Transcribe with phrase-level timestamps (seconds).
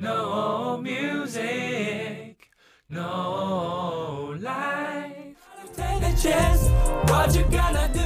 [0.00, 2.48] No music,
[2.88, 5.36] no life.
[5.74, 6.68] Take a chance,
[7.10, 7.97] what you gonna do?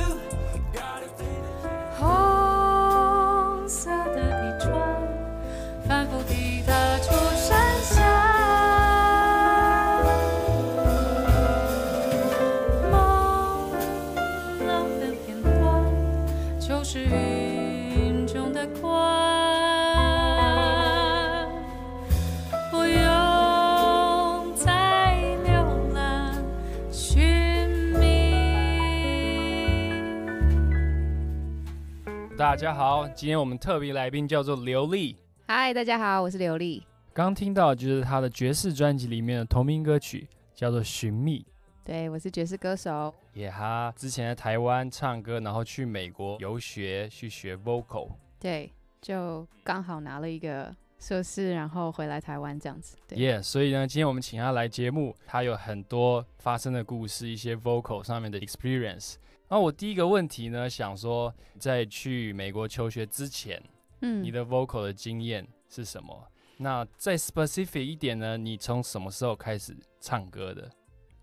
[32.42, 35.16] 大家好，今天我们特别来宾叫做刘丽。
[35.46, 36.84] 嗨，大家好，我是刘丽。
[37.12, 41.38] 刚听到的就是她的爵士专辑里面的同名歌曲，叫做《寻觅》。
[41.84, 43.14] 对，我是爵士歌手。
[43.32, 48.08] 也、yeah, 她之前在台湾唱歌，然后去美国游学去学 vocal。
[48.40, 52.96] 对，就刚好拿了一个硕士，然后回来台湾这样子。
[53.06, 53.38] 对，耶。
[53.38, 59.14] Yeah, 所以呢，今天我们请他来节目，他有很多发生的故事，一些 vocal 上面的 experience。
[59.52, 63.62] 那我第一个问题呢，想说，在去美国求学之前，
[64.00, 66.26] 嗯，你的 vocal 的经验是什么？
[66.56, 70.70] 那再 specific 一点呢，你从什么时候开始唱歌的？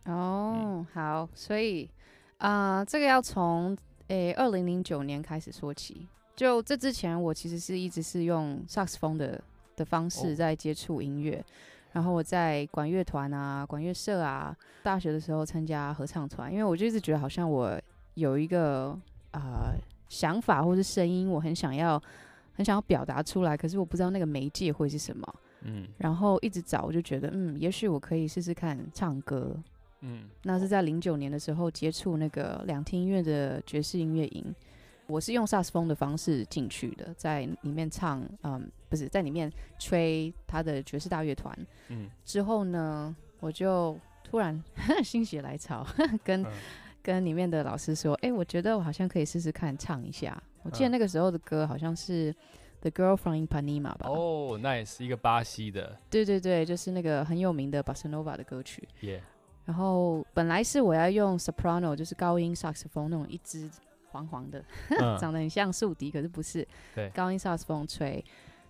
[0.06, 1.90] 哦，嗯、好，所以
[2.38, 3.76] 啊、呃，这个要从
[4.10, 6.08] 诶二零零九年开始说起。
[6.36, 9.44] 就这之前，我其实是一直是用萨克斯风的
[9.76, 11.46] 的方式在接触音乐，哦、
[11.94, 17.82] 然后我在管乐团啊、管乐社啊，大学的时候参加合唱团，因为我就一直觉得好像我
[18.20, 18.90] 有一个
[19.32, 22.02] 啊、呃、想法或是声音，我很想要
[22.54, 25.36] 很想要表达出来，可是我不知道那个媒介会是什么。
[25.62, 29.56] 嗯，然后一直找，我就觉得嗯，也许我可以试试看唱歌。
[30.02, 34.56] 嗯，那是在零九年的时候接触那个两厅音乐的爵士音乐营，
[35.08, 41.54] 我是用萨克斯风的方式进去的，在里面唱，嗯，不是在里面吹他的爵士大乐团。
[41.90, 44.64] 嗯，之后呢，我就突然
[45.04, 45.86] 心血来潮，
[46.24, 46.52] 跟、嗯、
[47.10, 50.40] 跟里面的老师说，哎、欸，我觉得我好像可以试试看唱一下。
[50.62, 52.32] 我记得那个时候的歌好像是
[52.82, 54.08] 《The Girl from Ipanema》吧？
[54.08, 55.98] 哦，nice，一个巴西的。
[56.08, 58.88] 对对对，就是那个很有名的 Bossa Nova 的歌曲。
[59.02, 59.22] Yeah。
[59.66, 63.68] 然后本来是我要用 soprano，就是高音萨克斯风那种一支
[64.12, 66.68] 黄黄的，嗯、 长得很像竖笛，可是不是。
[66.94, 68.24] 对，高音萨克斯风吹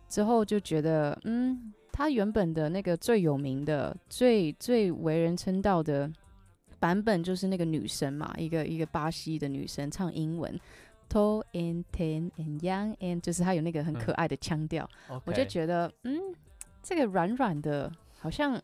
[0.07, 6.09] 之后就觉得，嗯，他原本的那个最有名的、最最为人称道的
[6.79, 10.59] 版本就是那个女生嘛，一个一个巴西的女生唱英文
[11.09, 16.19] ，tall and tan and young and，就是她有那个很可爱的腔调，嗯、我就觉得，嗯，
[16.81, 18.61] 这个软软的，好像。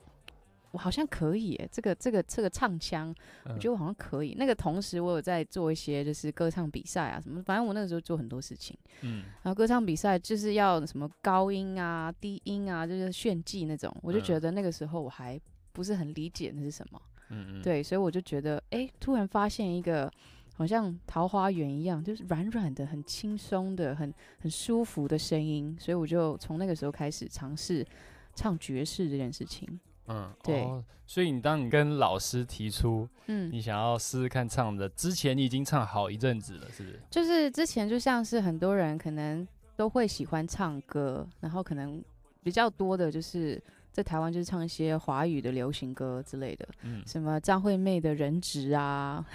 [0.71, 3.15] 我好像可以，这个这个这个唱腔，
[3.45, 4.33] 我觉得我好像可以。
[4.33, 8.77] 嗯、那个同时，我有在做一些就是歌唱比赛啊什么，反正我那个时候做很多事情。
[8.99, 13.95] 嗯，然后歌唱比赛就是要什么高音啊、低音啊，就是炫技那种。
[14.01, 15.39] 我就觉得那个时候我还
[15.71, 17.01] 不是很理解那是什么。
[17.29, 17.61] 嗯嗯。
[17.61, 20.11] 对，所以我就觉得，哎、欸，突然发现一个
[20.55, 25.75] 好像桃花源一样，就是软软的、很轻松的、很很舒服的声音。
[25.79, 27.85] 所以我就从那个时候开始尝试
[28.33, 29.79] 唱爵士这件事情。
[30.07, 36.99] 嗯，对、哦，所以你当你跟老师提出，嗯，你想要试试看唱的之前，你已经唱好一阵子了，是不是？
[37.09, 42.03] 就是之前就像是很多人可能都会喜欢唱歌，然后可能
[42.43, 43.59] 比较多的就是
[43.95, 49.25] 在台湾就是唱一些华语的流行歌之类的，嗯，什么张惠妹的人质啊，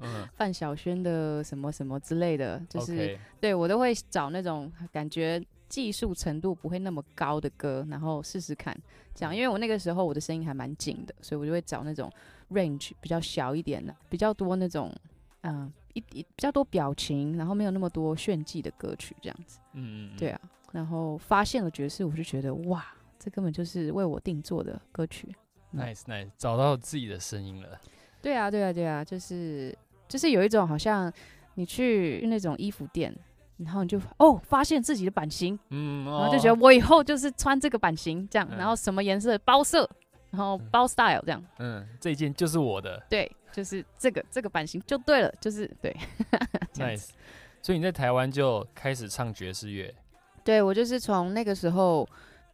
[0.00, 5.44] 嗯， 范晓萱的什么什么之类的，就是、对我都会找那种感觉。
[5.68, 8.72] 技术程度不会那么高的歌，然后试试看，
[9.12, 12.08] 这样，因为我那个时候我的声音还蛮紧的，所以我就会找那种
[12.52, 14.94] range 比较小一点的，比较多那种，
[15.40, 19.58] 嗯、呃，一一比较多表情，然后没有那么多炫技的歌曲，这样子。
[19.72, 20.16] 嗯嗯。
[20.16, 20.40] 对啊，
[20.70, 22.86] 然后发现了爵士，我就觉得哇，
[23.26, 25.34] 这根本就是为我定做的歌曲。
[25.74, 27.80] Nice nice，找到自己的声音了。
[28.22, 29.76] 对啊对啊对啊，就是
[30.06, 31.12] 就是有一种好像
[31.54, 33.12] 你去那种衣服店。
[33.56, 39.88] 然后你就哦，发现自己的版型，嗯，哦、然后就觉得我以后就是穿这个版型这样，嗯、然后什么颜色包色，
[40.30, 45.96] 然后包 style 这样，嗯，这一件就是我的，对，就是这个这个版型就对了，就是对，
[46.76, 47.08] nice。
[47.62, 49.92] 所以你在台湾就开始唱爵士乐？
[50.44, 52.06] 对，我就是从那个时候，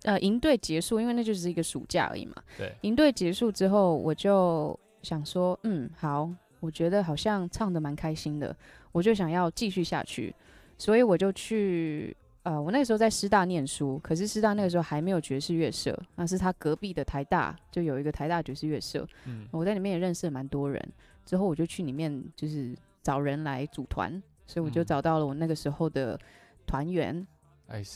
[0.05, 6.29] 呃，营队结束，因为那就是一个暑假而已嘛，对，营队结束之后，我就想说，嗯，好，
[6.61, 8.57] 我觉得好像唱的蛮开心的，
[8.91, 10.35] 我就想要继续下去。
[10.79, 20.83] 所以我就去，呃，我那个时候在师大念书，可是师大那个时候还没有爵士乐社，那是他隔壁的台大就有一个台大爵士乐社，嗯，我在里面也认识了蛮多人，
[21.25, 26.19] 之后我就去里面就是找人来组团，所以我就找到了我那个时候的
[26.67, 27.27] 团员，嗯、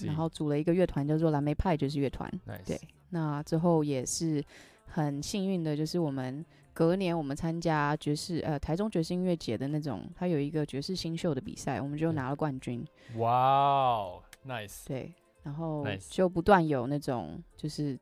[0.04, 2.30] 然后组了一个乐团叫做蓝莓派爵士乐团，
[2.64, 2.80] 对，
[3.10, 4.42] 那之后也是
[4.86, 12.84] 很幸运的，就是我们隔年我们参加爵士呃台中爵士音乐节的那种，它有一个爵士新秀的比赛，我们就拿了冠军。
[13.16, 14.86] 哇哦，nice。
[14.86, 15.12] 对，
[15.42, 17.98] 然后就不断有那种就是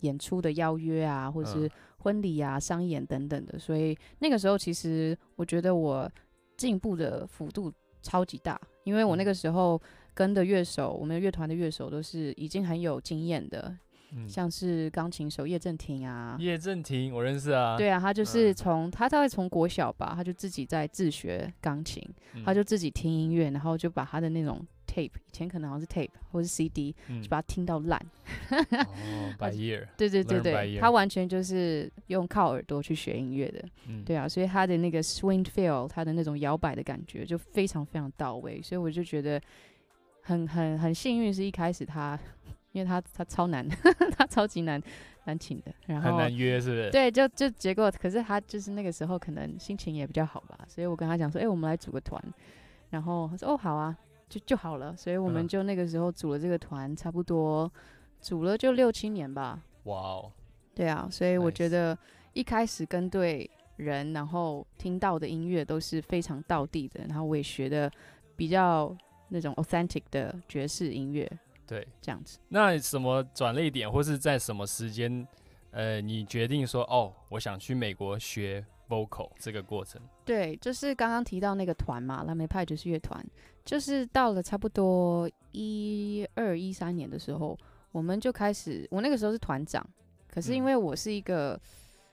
[0.00, 6.10] 演出的邀约啊，或者是婚礼啊、商演等等的，所以那个时候其实我觉得我
[6.56, 7.72] 进步的幅度
[8.02, 9.80] 超级大，因为我那个时候。
[10.14, 13.74] 跟的乐手，我们乐团的乐手都是已经很有经验的，
[14.14, 22.02] 嗯、像是钢琴手叶振廷啊，叶振廷我认识啊，对啊，他就是从、嗯、他大概从国小吧，他就自己在自学钢琴，
[22.34, 27.98] 嗯、他就自己听音乐，然后就把他的那种 tape，以前可能好像是 tape 或是 CD，、嗯、就把它听到烂。
[28.50, 39.40] 哦， by ear，对对对对，他完全就是用靠耳朵去学音乐的，嗯、对啊，所以他的那个 swing feel，他的那种摇摆的感觉就非常非常到位，所以我就觉得。
[40.22, 42.18] 很很很幸运，是一开始他，
[42.70, 43.68] 因为他他超难，
[44.16, 44.80] 他超级难
[45.24, 46.90] 难请的，然后很难约，是不是？
[46.90, 52.22] 对，就就结果，可是他就是那个时候可能心情也比较好吧，所以我跟他讲说，哎、欸，我们来组个团，
[52.90, 53.96] 然后他说，哦，好啊，
[54.28, 57.70] 就就好了，所以我们就那个时候组了这个团，差不多
[58.20, 59.60] 组了就六七年吧。
[59.84, 60.32] 哇哦，
[60.74, 61.98] 对啊，所以我觉得
[62.32, 67.90] 一开始跟对人，然后听到的音乐都是非常道地的，然后我也学的
[68.36, 68.96] 比较。
[69.32, 71.30] 那种 authentic 的爵士音乐，
[71.66, 72.38] 对，这样子。
[72.48, 75.26] 那什么转捩点，或是在什么时间，
[75.70, 79.98] 呃，你决定说，哦，我想去美国学 vocal 这个过程？
[80.22, 83.24] 对，就是刚刚提到那个团嘛，蓝莓派爵士乐团，
[83.64, 87.58] 就是到了差不多一二一三年的时候，
[87.90, 89.82] 我们就开始，我那个时候是团长，
[90.28, 91.60] 可是因为我是一个，嗯、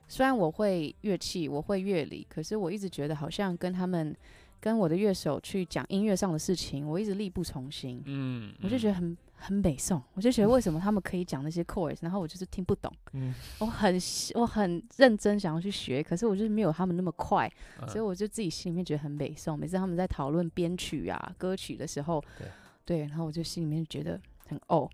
[0.07, 4.16] 虽然我会乐器，我会乐理，可是我一直觉得好像跟他们。
[4.59, 8.01] 跟我的乐手去讲音乐上的事情，我一直力不从心。
[8.06, 12.91] 嗯，我就觉得很很美颂，我就觉得为什么他们可以讲那些 chords，然后我就是听不懂。
[13.13, 13.97] 嗯，我很
[14.35, 17.51] 我很认真想要去学，可是我就是没有他们那么快，
[17.81, 19.57] 嗯、所以我就自己心里面觉得很美颂。
[19.57, 22.47] 每次他们在讨论编曲啊、歌曲的时候，对，
[22.85, 24.89] 对，然后我就心里面觉得很哦。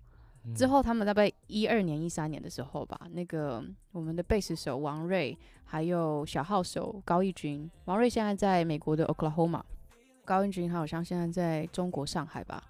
[0.54, 9.60] 之后他们大概一二年、一三年的时候吧，那个我们的贝斯手王瑞，还有小号手高义军，王瑞现在在美国的 Oklahoma，
[10.24, 12.62] 高义军他好像现在在中国上海吧，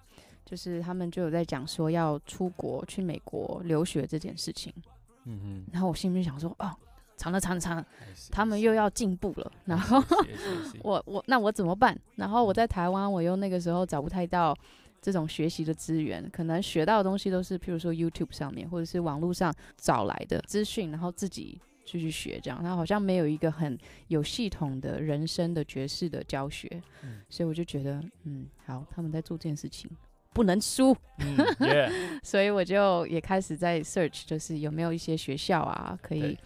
[0.43, 4.73] 就是他们就有在讲说要出国去美国留学这件事情。
[5.25, 6.71] 嗯嗯，然后我心里面想说，哦，
[7.15, 7.85] 长了长了长了，
[8.31, 10.03] 他们又要进步了，然后
[10.81, 11.95] 我我那我怎么办？
[12.15, 14.57] 然后我在台湾，我又那个时候找不太到。
[15.01, 22.61] 这种学习的资源，可能学到的东西都是，譬如说 YouTube 上面，或者是网络上找来的资讯，然后自己就去学这样。
[22.61, 23.77] 他好像没有一个很
[24.07, 26.69] 有系统的人生的爵士的教学，
[27.03, 29.89] 嗯、所以我就觉得，嗯，好，他们在做这件事情，
[30.33, 30.95] 不能输。
[32.23, 36.37] 所以我就也开始在 search，就是有没有一些学校啊，可以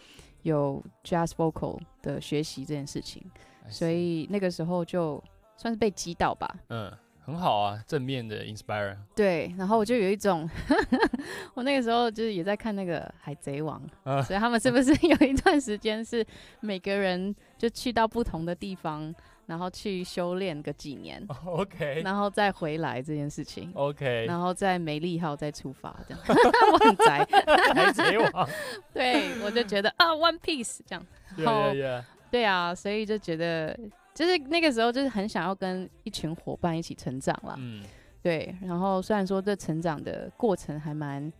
[0.44, 3.24] 有 jazz vocal 的学习这件事情。
[3.68, 5.24] 所以那个时候就
[5.57, 6.56] 算是被击倒吧。
[6.68, 6.92] 嗯。
[7.23, 8.97] 很好啊，正面的 inspire。
[9.15, 10.50] 对，然后我就有一种，
[11.53, 16.25] 我那个时候就是也在看那个《海贼王》，啊，所以他们是不是有一段时间是
[16.59, 19.13] 每个人就去到不同的地方，
[19.45, 26.24] 然后去修炼个几年， OK，然后再回来这件事情，OK，然后再美丽号再出发这样，
[26.74, 27.27] 我很宅，
[27.74, 28.50] 海贼王，
[28.94, 31.05] 对，我就觉得啊，One Piece 这样，
[31.38, 32.03] 然后 yeah, yeah, yeah.
[32.31, 33.77] 对啊，所以就觉得。
[34.13, 37.56] 就是那个时候，就是很想要跟一群伙伴一起成长啦。
[37.58, 37.82] 嗯，
[38.22, 38.53] 对。
[38.62, 41.32] 然后虽然说这成长的过程还蛮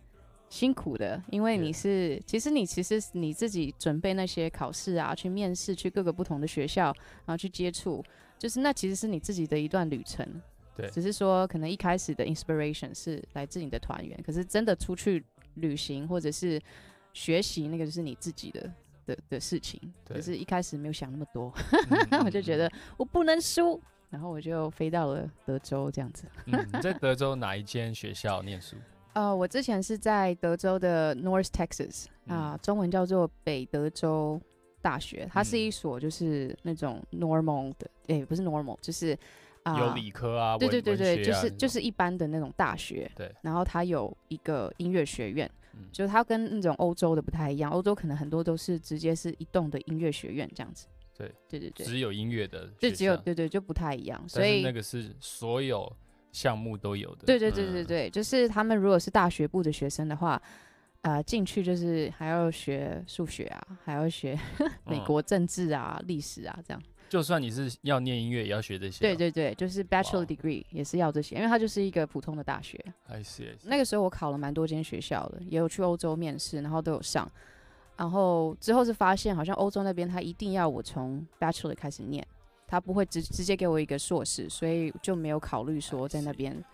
[0.48, 6.86] 辛苦的，因为你是，其实你其实你自己准备那些考试啊，去面试，去各个不同的学校，
[7.26, 8.02] 然后去接触，
[8.38, 10.26] 就是那其实是你自己的一段旅程。
[10.74, 10.88] 对。
[10.88, 15.22] 只是说可能一开始的 inspiration 是来自你的团员，可是真的出去
[15.54, 16.60] 旅行或者是
[17.12, 18.72] 学习，那个就是你自己的。
[19.06, 21.52] 的的事情，可是一开始没有想那么多，
[22.24, 23.80] 我就觉得我不能输，
[24.10, 26.24] 然后我就飞到了德州这样子。
[26.46, 28.76] 嗯，你在德州哪一间学校念书？
[29.14, 34.40] 呃，我之前是在德州的 North Texas 啊，中文叫做北德州
[34.80, 39.14] 大学，它是一所就是那种 normal 的，诶，不是 normal，就是
[39.64, 43.10] 啊，有理科啊，对对对对，就是就是一般的那种大学。
[43.14, 45.50] 对，然后它有一个音乐学院。
[45.74, 50.86] 嗯、就它跟那种欧洲的不太一样，欧洲可能很多都是直接是一栋的音乐学院这样子。
[51.14, 54.26] 对对对对，只有音乐的，就只有对对就不太一样。
[54.28, 55.90] 所以那个是所有
[56.32, 57.26] 项目都有的。
[57.26, 60.30] 对对对对对，嗯、就是他们如果是大学部的学生的话，
[61.02, 64.38] 啊、呃，进去就是还要学数学啊，还要学
[64.86, 66.82] 美国政治啊、历、嗯、史啊这样。
[67.12, 68.98] 就算你是要念音乐，也要学这些。
[69.00, 72.82] 对对对，就是 Bachelor Degree 也是要这些，因为它就是一个普通的大学。
[73.06, 73.64] I see, I see.
[73.64, 77.30] 那个时候我考了蛮多间学校的，也有去欧洲面试，然后都有上。
[77.98, 82.26] 然后之后是发现，好像欧洲那边他一定要我从 Bachelor 开始念，
[82.66, 86.64] 他不会直直接给我一个硕士，所以就没有考虑说在那边。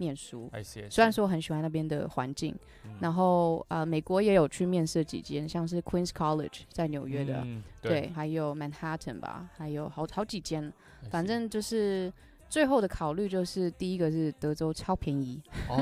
[0.00, 0.50] 念书.
[0.90, 2.52] 虽然说我很喜欢那边的环境，
[2.84, 10.72] 嗯、然后呃，美国也有去面试几间，像是 Queens College 在纽约的，嗯、对，对，还有 Manhattan 吧，还有好好几间
[11.10, 12.12] 反正就是
[12.48, 15.78] 最后的考虑就是第一个是德州超便宜，哦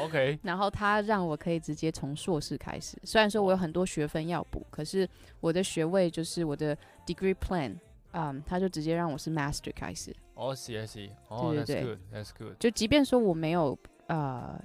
[0.00, 5.08] ，OK， 然后他让我可以直接从硕士开始，虽然说我有很多学分要补，可是
[5.40, 7.76] 我的学位就是我的 degree plan。
[8.12, 10.16] 嗯，他就直接让我是 master 开始。
[10.38, 13.76] 哦，I see，哦，对对对，That's good，就即便说我没有
[14.06, 14.56] 呃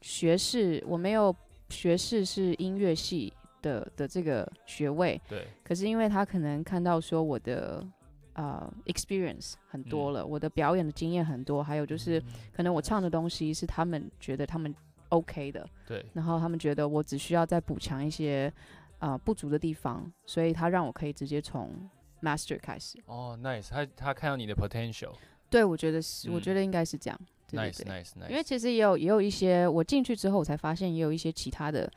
[0.00, 1.34] 学士，我没有
[1.68, 5.48] 学士是音乐系的的这个学位，对。
[5.64, 7.84] 可是因为他可能看到说我的
[8.34, 14.72] 呃 experience 很多了，嗯、我的表演的经验很多，还有就是可能我唱的东西是他们觉得他们
[15.08, 16.06] OK 的，对。
[16.12, 18.52] 然后他们觉得我只需要再补强一些
[19.00, 21.68] 啊、呃、不足的地方，所以他让我可以直接从
[22.22, 22.98] Master 开始。
[23.06, 25.12] 哦、oh,，Nice，他他看到你的 potential，
[25.48, 31.90] 对，我觉得是，嗯、我觉得应该是这样，Nice，Nice，Nice，因为其实也有也有一些，我进去之后我才发现，也有一些其他的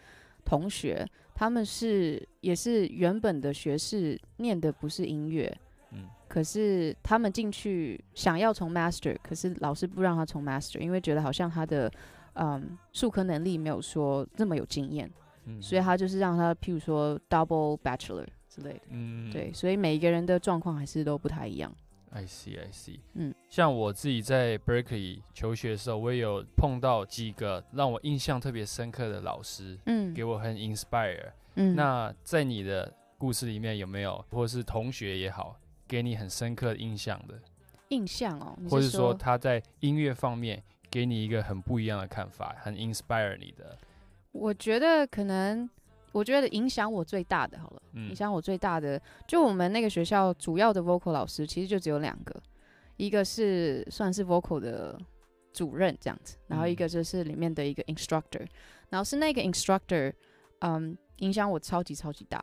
[0.44, 5.56] 同学，他们是也是原本的学士念的不是音乐，
[5.92, 11.92] 嗯，可是他们进去想要从 Master，可是老师不让他从 Master，因为觉得好像他的
[12.34, 15.12] 嗯数科能力没有说这么有经验，
[15.46, 18.26] 嗯，所以他就是让他譬如说 Double Bachelor。
[18.54, 21.74] 之类的，嗯，对，所以每一个人的状况还是都不太一样。
[22.12, 23.00] I see, I see。
[23.14, 31.32] 嗯，像我自己在 Berkeley 求学的时候，我也有碰到几个让我印象特别深刻的老师，嗯，给我很 inspire。
[31.56, 35.58] 嗯，那在你的故事里面有没有，或是同学也好，
[35.88, 37.40] 给你很深刻的印象的？
[37.88, 43.76] 印象哦，或者说他在音乐方面给你一个很不一样的看法，很 inspire 你的？
[44.32, 45.68] 我觉得可能。
[46.14, 52.42] 我觉得影响我最大的，好了，嗯、影响我最大的，就我们那个学校主要的 vocal 老师，其实就只有两个，
[52.98, 54.98] 一个是算是 vocal 的
[55.52, 58.48] 主任这样子，然后一个就是里面的一个 instructor，
[58.90, 60.14] 然后是那个 instructor，
[60.60, 62.40] 嗯，影响我超级超级大，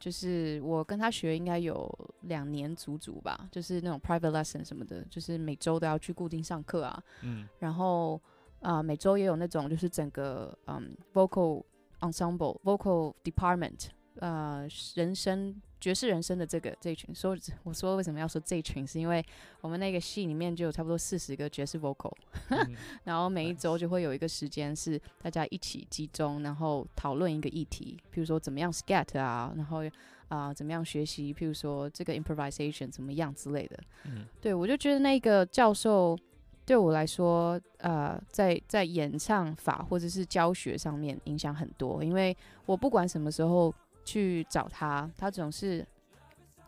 [0.00, 1.88] 就是我跟他学应该有
[2.22, 8.20] 两年足足吧，就是那种 private lesson 什么的，就是每周都要去固定上课啊，嗯，然后
[8.60, 11.62] 啊、呃、每周也有那种就是整个嗯 vocal。
[12.00, 19.24] Ensemble Vocal Department，呃，人声爵士人声的这个这一群，说我说为什么要说这一群，是因为
[19.60, 22.12] 我们那个系里面就有差不多四十个爵士 Vocal，、
[22.48, 22.74] 嗯、
[23.04, 29.84] 然后每一周就会有一个时间是大家一起集中，然后讨论一个议题，譬如说怎么样 scat 啊，然后
[30.28, 33.78] 啊、呃、怎么样学习，譬如说这个 improvisation 怎么样之类的。
[34.04, 36.18] 嗯，对，我就觉得那个教授。
[36.66, 43.72] 对我来说，呃，在在演唱法或者是教学上面影响很多，因为我不管什么时候
[44.04, 45.86] 去找他，他总是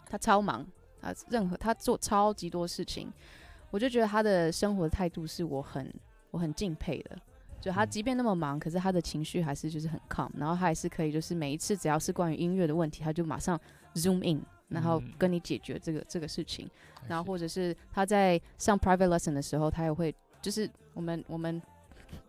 [0.08, 0.64] 他超忙，
[1.02, 3.12] 他任何他做超级多事情，
[3.70, 5.92] 我就觉得他的生活态度是我很
[6.30, 7.18] 我很敬佩的。
[7.60, 13.60] 就他即便那么忙，可是他的情绪还是就是很 calm，然后他还是可以就是每一次只要是关于音乐的问题，他就马上
[13.96, 14.40] zoom in。
[14.68, 16.68] 然后跟你解决这个、嗯、这个事情，
[17.08, 21.60] 然后或者是他在上 private lesson 的时候，他也会就是我们我们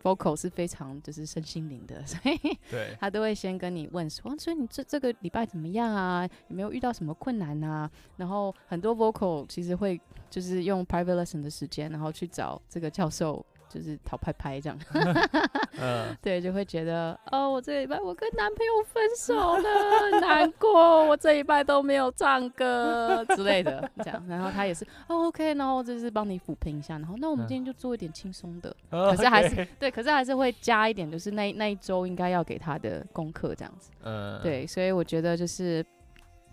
[0.02, 6.28] vocal 是非常就是身心灵的， 所以对他都会先跟你问说，所以你这这个礼拜怎么样啊？
[6.48, 7.90] 有没有遇到什么困难啊？
[8.16, 13.44] 然后很多 vocal 其实会就是用 private lesson 的时间，然后去找这个教授。
[13.70, 14.76] 就是讨拍拍这样，
[15.78, 35.86] 嗯、对，就会觉得哦，我这礼拜我跟男朋友分手了，难过，我这一拜都没有唱歌 之类的，这样，然后他也是哦，OK，然后就是帮你抚平一下，然后那我们今天就做一点轻松的，嗯、可是还是对，可是还是会加一点，就是那那一周应该要给他的功课这样子，嗯，对，所以我觉得就是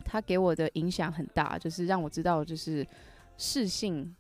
[0.06, 2.86] 他给我的影响很大，就是让我知道就是
[3.38, 4.16] 适性。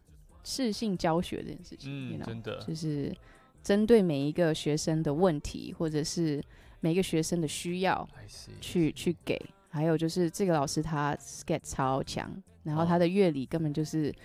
[0.47, 3.13] 适性教学这件事情，嗯，you know, 真的就是
[3.61, 6.41] 针对每一个学生的问题，或者是
[6.79, 9.37] 每一个学生的需要去，去去给。
[9.69, 12.31] 还有就是这个老师他 scat 超强，
[12.63, 14.15] 然后他的乐理根本就是、哦、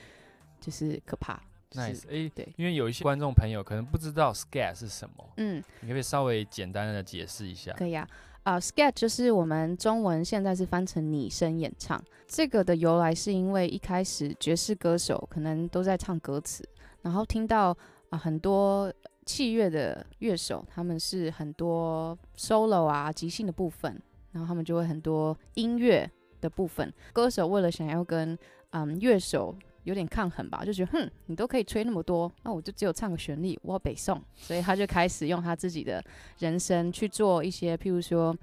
[0.60, 1.42] 就是可怕。
[1.72, 7.72] Nice，哎，对，因为有一些观众朋友可能不知道 scat 是什么，嗯，你可不可以稍微简单的解释一下？
[7.72, 8.08] 可以啊。
[8.44, 12.02] 啊、uh，scat 就是我们中文现在是翻成拟声演唱。
[12.26, 16.68] 这个的由来是因为一开始爵士歌手可能都在唱歌词，
[17.02, 17.76] 然后听到
[18.10, 18.92] 啊、很多
[19.24, 24.00] 器乐的乐手，他们是很多 solo 啊即兴的部分，
[24.32, 26.92] 然后他们就会很多音乐的部分。
[27.12, 28.36] 歌手为了想要跟
[28.70, 36.02] 嗯乐手有点抗衡吧，就觉得哼，你都可以吹那么多，那我就只有唱个旋律，我要北宋，所以他就开始用他自己的
[36.38, 38.36] 人生去做一些，譬如说。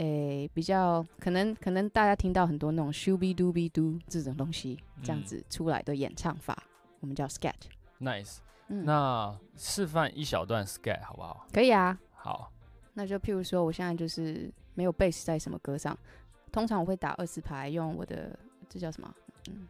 [0.00, 7.52] 诶，比较可能可能大家听到很多那种 shooby dooby doo 这种东西，这样子出来的演唱法，嗯、我们叫 scat。
[8.00, 8.36] Nice，、
[8.68, 11.44] 嗯、那示范一小段 scat 好不好？
[11.52, 11.98] 可以啊。
[12.14, 12.52] 好，
[12.94, 15.98] 那就譬如说，我现在就是没有 bass 在什么歌上，
[16.52, 19.12] 通常我会打二四拍，用我的这叫什么？
[19.50, 19.66] 嗯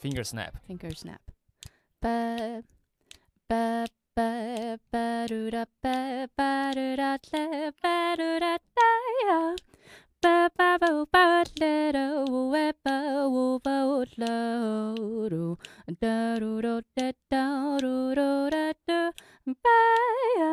[0.00, 0.56] Finger snap.
[0.66, 1.20] Finger snap.
[2.00, 2.62] Ba,
[3.50, 3.84] ba,
[4.16, 8.90] ba, ba, do da, ba, ba, do da, le, ba, do da, da,
[9.28, 9.56] ya.
[10.22, 15.58] Ba, ba, bo, ba, le, do, we, ba, wo, ba, wo, lo, do,
[16.00, 19.12] da, do, do, da, da, do, do, da, do,
[19.44, 19.78] ba,
[20.40, 20.52] ya.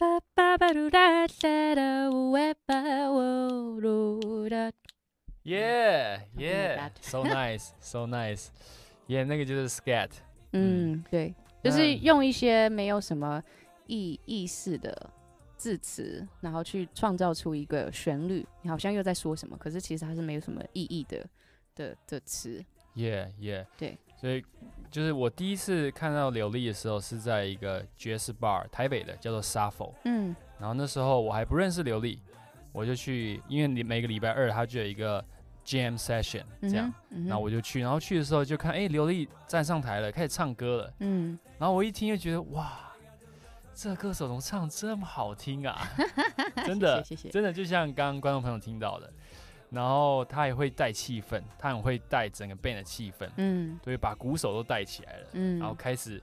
[0.00, 2.82] Ba, ba, ba, do da, le, do, we, ba,
[3.14, 4.72] wo, do, da,
[5.48, 6.20] Yeah.
[6.36, 8.48] 耶耶，so nice, so nice，
[9.06, 10.10] 耶， 那个就是 scat。
[10.52, 13.42] 嗯，对，就是用一些没有什么
[13.86, 15.10] 意意思的。
[15.56, 21.26] 字词，然后去创造出一个旋律，你好像又在说什么，可是其实它是没有什么意义的
[21.74, 22.64] 的的词。
[22.94, 24.40] 耶耶，对，所以
[24.88, 29.92] 就是我第一次看到刘丽的时候是在一个爵士 bar，台北的，叫做 Safo。
[30.04, 32.22] 嗯，然后那时候我还不认识刘丽，
[32.70, 35.24] 我就去，因为每个礼拜二他就有一个
[35.68, 40.94] jam session 这样，嗯，然后我就去，然后去的时候就看，哎，刘丽站上台了，开始唱歌了。
[41.00, 42.84] 嗯，然后我一听就觉得，哇。
[43.80, 45.88] 这个歌手怎么唱这么好听啊？
[46.66, 49.08] 真的，谢谢，真的就像刚刚观众朋友听到的，
[49.70, 56.20] 然后他也会带气氛，他很会带整个 band 的气氛，嗯，所以把鼓手都带起来了，嗯，然后开始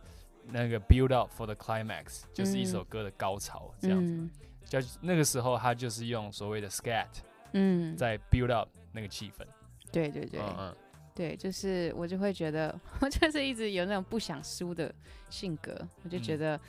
[0.50, 4.30] 那个 build up for the climax，就是一首歌的高潮，这样子，
[4.66, 7.08] 就那个时候他就是用所谓的 scat，
[7.54, 9.46] 嗯，在 build up 那个气氛，
[9.92, 10.76] 对对对，嗯嗯，
[11.14, 14.92] 对，就是我就会觉得，我就是一直有那种不想输的
[15.30, 16.60] 性格，我就觉得。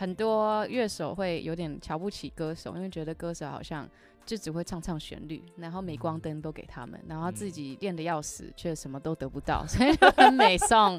[0.00, 3.84] 很多乐手会有点瞧不起歌手，因为觉得歌手好像
[4.24, 10.96] 就只会唱唱旋律，然后镁光灯都给他们，然后自己练的要死，却什么都得不到， 所以就很美颂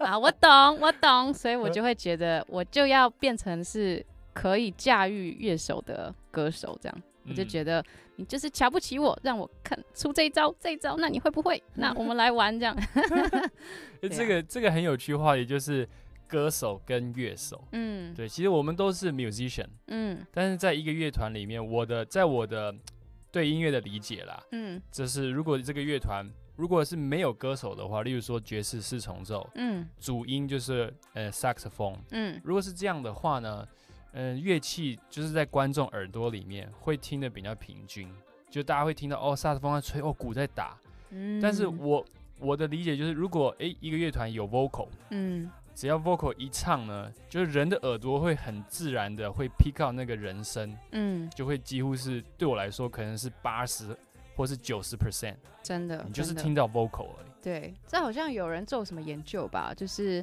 [0.00, 0.18] 啊。
[0.18, 4.04] 我懂，我懂，所以我就会觉得我就要变成是
[4.34, 7.84] 可以驾驭乐手的歌手，这样我就觉得
[8.16, 11.62] 你就是瞧不起我，让我看出这一招，这一招，那你会不会？
[11.74, 12.76] 那我们来玩这样。
[14.10, 15.88] 这个这个很有趣的话题就是。
[16.28, 22.74] 歌手跟乐手，嗯，对，其实我们都是 musician，嗯，但是在一个乐团里面，我的在我的
[23.30, 33.68] 对音乐的理解啦，嗯，就是如果这个乐团如果是没有歌手的话，例如说爵士四重奏，嗯，主音就是呃 saxophone，嗯，如果是这样的话呢，
[34.12, 38.08] 嗯、呃，乐器就是在观众耳朵里面会听得比较平均，
[38.50, 40.76] 就大家会听到哦，萨克斯风在吹，哦，鼓在打，
[41.10, 42.04] 嗯，但是我
[42.38, 45.50] 我的理解就是，如果诶一个乐团有 vocal，嗯。
[45.74, 53.96] 只要 vocal 一唱呢，就是人的耳朵会很自然的会 pick up 那个人声，嗯，就会几乎是对我来说可能是八十
[54.36, 57.30] 或是九十 percent，真的，你就是听到 vocal 而已。
[57.40, 59.72] 对，这好像有人做什么研究吧？
[59.74, 60.22] 就是，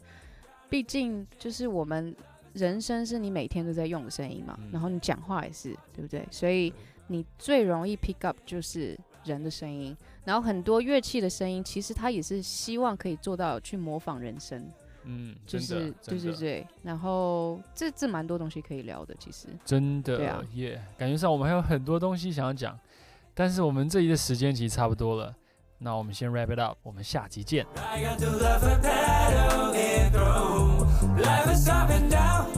[0.70, 2.16] 毕竟就是我们
[2.54, 6.28] 人声是你每天都在用的声音嘛，嗯、然后你讲话也是，对不对？
[6.32, 6.74] 所以
[7.08, 14.70] 你最容易 pick up 就是人的声音，然后很多乐器的声音其实它也是希望可以做到去模仿人声。
[15.04, 22.78] 嗯，就是对对对，然后这这蛮多东西可以聊的，其实真的，耶、啊 yeah，感觉上我们还有很多东西想要讲，
[23.34, 25.34] 但是我们这一的时间其实差不多了，
[25.78, 27.66] 那我们先 wrap it up，我们下集见。
[31.22, 32.49] Life is up and down.